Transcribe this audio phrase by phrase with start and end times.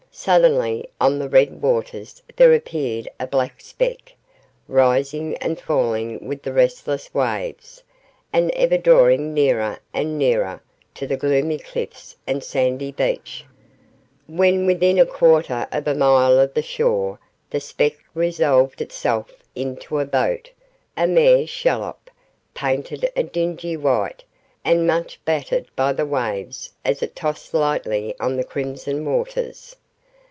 [0.13, 4.13] Suddenly on the red waters there appeared a black speck,
[4.67, 7.81] rising and falling with the restless waves,
[8.33, 10.61] and ever drawing nearer and nearer
[10.95, 13.45] to the gloomy cliffs and sandy beach.
[14.27, 17.17] When within a quarter of a mile of the shore,
[17.49, 20.51] the speck resolved itself into a boat,
[20.97, 22.09] a mere shallop,
[22.53, 24.25] painted a dingy white,
[24.65, 29.77] and much battered by the waves as it tossed lightly on the crimson waters.